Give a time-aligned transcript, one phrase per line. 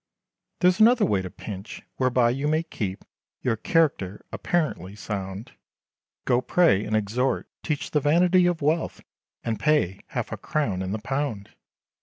[0.61, 3.05] There's another way to pinch, whereby you may keep,
[3.41, 5.51] Your character, apparently sound,
[6.25, 9.01] Go pray, and exhort, teach the vanity of wealth,
[9.43, 11.51] And pay, half a crown in the pound!